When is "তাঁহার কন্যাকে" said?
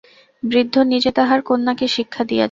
1.11-1.85